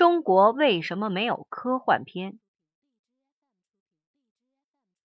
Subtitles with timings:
[0.00, 2.38] 中国为什么没有科幻片？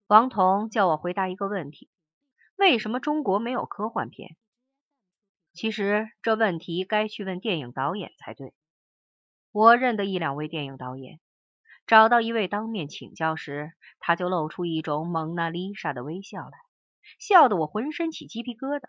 [0.08, 1.90] 王彤叫我回答一个问题：
[2.56, 4.38] 为什么中国没有科幻片？
[5.52, 8.54] 其实这问题该去问电影导演才对。
[9.52, 11.20] 我认得一两位电影导演，
[11.86, 16.58] 找到一位当面请教时，他就露出一种蒙娜丽莎的微笑来，
[17.20, 18.88] 笑得我浑身起鸡皮疙瘩。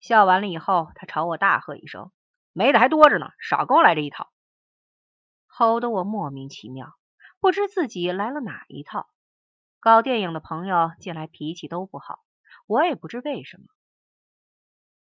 [0.00, 2.10] 笑完了以后，他朝我大喝一声
[2.54, 4.30] ：“没的还多着呢，少跟我来这一套！”
[5.60, 6.94] 吼得我莫名其妙，
[7.38, 9.10] 不知自己来了哪一套。
[9.78, 12.20] 搞电影的朋友近来脾气都不好，
[12.66, 13.64] 我也不知为什么。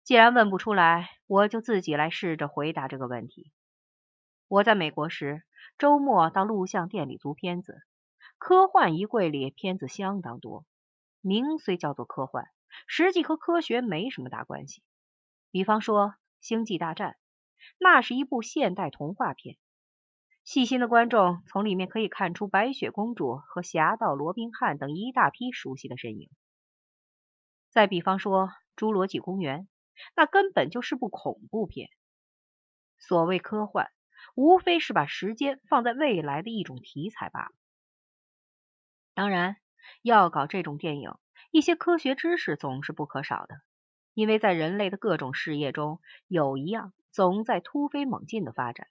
[0.04, 3.50] 既然问不出来，我就自己来试着回答这个问题。
[4.46, 5.42] 我在美国时，
[5.76, 7.82] 周末到录像店里租片子，
[8.38, 10.64] 科幻衣柜里片子相当多。
[11.20, 12.46] 名虽叫做科幻，
[12.86, 14.84] 实际和科学没什么大关系。
[15.50, 16.10] 比方说
[16.40, 17.10] 《星际大战》，
[17.76, 19.56] 那是一部现代童话片。
[20.44, 26.28] 细心的观众从里面可以看出白雪公主和侠盗罗宾汉等一大批熟悉的身影。
[27.70, 29.60] 再比方说《侏罗纪公园》，
[30.14, 31.88] 那根本就是部恐怖片。
[32.98, 33.90] 所谓科幻，
[34.34, 37.52] 无非是把时间放在未来的一种题材罢了。
[39.14, 39.56] 当然，
[40.02, 41.14] 要搞这种电影，
[41.52, 43.62] 一些科学知识总是不可少的，
[44.12, 48.86] 因为在人类的各种事业中，有一样总在突飞猛进的发展。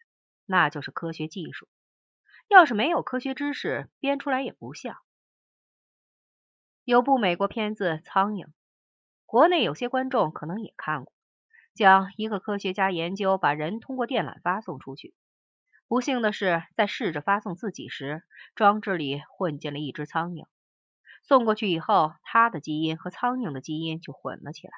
[0.54, 1.68] 那就是科学技术，
[2.48, 4.98] 要是没有科学知识，编出来也不像。
[6.84, 8.46] 有部美国片子《苍蝇》，
[9.26, 11.12] 国内有些观众可能也看过，
[11.74, 15.16] 讲一个科学家研究把人通过电缆发送出去，
[15.88, 18.22] 不幸的是，在试着发送自己时，
[18.54, 20.46] 装置里混进了一只苍蝇，
[21.24, 24.74] 送过去以后，他的基因和苍蝇的基因就混了起来，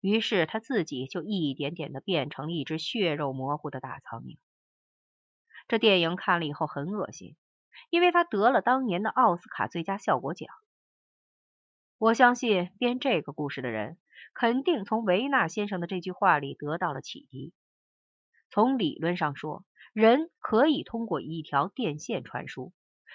[0.00, 4.38] 于是他自己就一点点的变成了一只血肉模糊的大苍蝇。
[5.68, 7.36] 这电影看了以后很恶心，
[7.90, 10.48] 因为他得了当年的奥斯卡最佳效果奖。
[11.98, 13.96] 我相信编这个故事的人
[14.34, 17.52] 肯定从维纳先生的这句话里得到了启迪。
[18.50, 22.72] 从理论上说，人可以通过一条电线传输，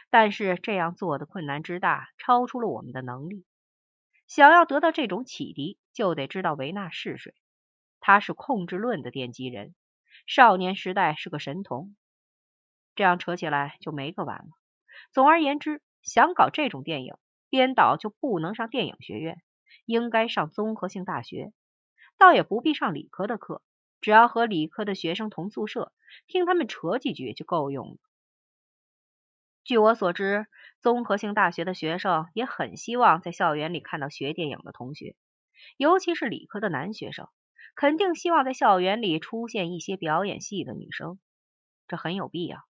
[0.10, 3.46] 但是这样做的困难之大，超出了我们的能力。
[4.26, 7.34] 想要得到这种启迪，就得知道维纳是谁。
[8.00, 9.76] 他是控制论的奠基人，
[10.28, 11.96] 少年时代是个神童。
[12.98, 14.50] 这样扯起来就没个完了。
[15.14, 17.16] 总而言之，想搞这种电影，
[17.50, 19.38] 编导就不能上电影学院，
[19.86, 21.54] 应该上综合性大学。
[22.18, 23.62] 倒也不必上理科的课，
[24.02, 25.94] 只要和理科的学生同宿舍，
[26.26, 27.98] 听他们扯几句就够用了。
[29.64, 30.48] 据我所知，
[30.80, 35.16] 综合性大学的学生也很希望在校园里看到学电影的同学，
[35.78, 37.28] 尤其是理科的男学生，
[37.76, 41.20] 肯定希望在校园里出现一些表演系的女生，
[41.88, 42.64] 这很有必要。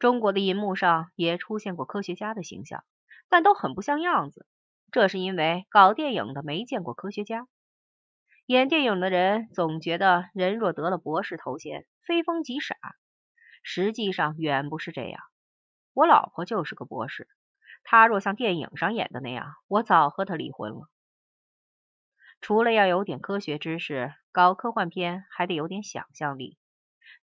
[0.00, 2.84] 中国的银幕上也出现过科学家的形象，
[3.28, 4.46] 但都很不像样子。
[4.90, 7.46] 这是因为搞电影的没见过科学家，
[8.46, 12.76] 演电影的人总觉得人若得了博士头衔，非疯即傻。
[13.62, 15.20] 实际上远不是这样。
[15.92, 17.28] 我老婆就是个博士，
[17.84, 20.88] 她若像电影上演的那样，我早和她离婚了。
[22.40, 26.56] 除了要有点科学知识，搞科幻片还得有点想象力。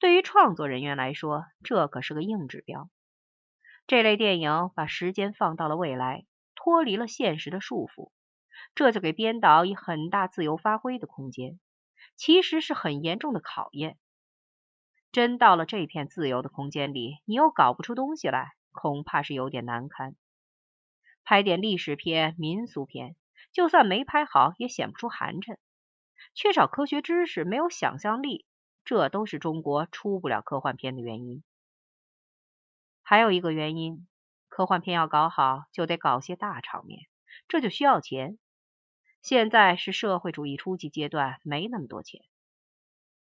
[0.04, 2.90] 对于创作人员来说，这可是个硬指标。
[3.88, 6.26] 这类电影把时间放到了未来，
[6.56, 8.12] 脱离了现实的束缚，
[8.76, 11.58] 这就给编导以很大自由发挥的空间，
[12.18, 13.98] 其实是很严重的考验。
[15.14, 20.18] 真到了这片自由的空间里，你又搞不出东西来，恐怕是有点难堪。
[21.24, 23.16] 拍点历史片、民俗片，
[23.54, 25.56] 就算没拍好，也显不出寒碜。
[26.34, 28.46] 缺少科学知识，没有想象力。
[28.86, 31.44] 这都是中国出不了科幻片的原因。
[33.02, 34.08] 还有一个原因，
[34.48, 37.02] 科幻片要搞好，就得搞些大场面，
[37.48, 38.38] 这就需要钱。
[39.22, 42.22] 现在是社会主义初级阶段，没那么多钱。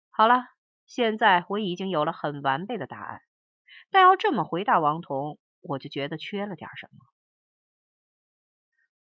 [0.09, 0.47] 好了，
[0.85, 3.22] 现在我已经有了很完备的答案，
[3.90, 7.05] 但要这么回答王彤，我就觉得缺了点什么。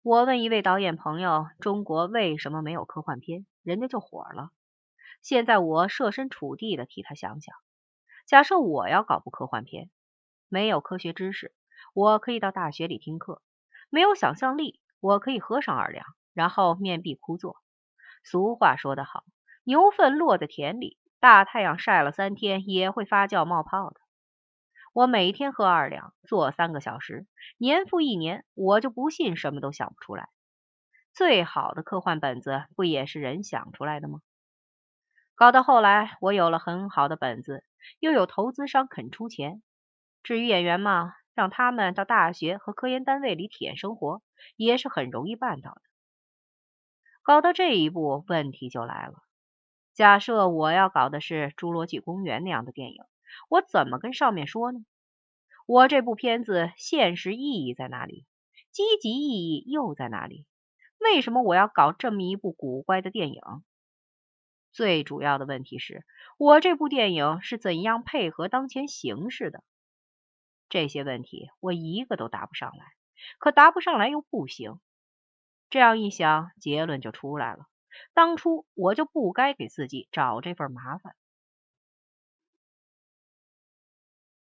[0.03, 4.51] 我问一位导演朋友：“中国为什么没有科幻片？”人家就火了。
[5.23, 7.55] 现在我设身处地的替他想想，
[8.27, 9.89] 假设我要搞部科幻片，
[10.49, 11.55] 没有科学知识，
[11.95, 13.41] 我可以到大学里听课；
[13.89, 16.05] 没有想象力，我可以合上耳梁，
[16.35, 17.57] 然后面壁枯坐。
[18.25, 19.25] 俗话说得好，
[19.63, 24.01] 牛粪落在田里，大太阳晒了三天也会发酵冒泡的。
[24.93, 27.27] 我每天喝二两，坐三个小时，
[27.59, 30.29] 年复一年，我就不信什么都想不出来。
[31.15, 34.21] 最好的科幻本子不也是人想出来的吗？
[35.43, 37.65] 搞到后来，我有了很好的本子，
[37.99, 39.61] 又有投资商肯出钱。
[40.23, 44.23] 至于演员嘛，让他们到大学和科研单位里体验生活，
[44.55, 45.83] 也是很容易办到的。
[47.25, 49.15] 搞到这一步，问题就来了。
[49.95, 53.03] 假设我要搞的是《侏罗纪公园》那样的电影，
[53.49, 54.79] 我怎么跟上面说呢？
[55.67, 58.27] 我这部片子现实意义在哪里？
[58.71, 60.47] 积极意义又在哪里？
[61.01, 63.43] 为什么我要搞这么一部古怪的电影？
[64.73, 66.05] 最主要的问题是，
[66.39, 69.63] 我这部电影是怎样配合当前形势的？
[70.69, 72.87] 这些问题我一个都答不上来，
[73.39, 74.81] 可答不上来又不行。
[75.69, 77.67] 这样一想，结论就出来了：
[78.15, 81.15] 当初我就不该给自己找这份麻烦。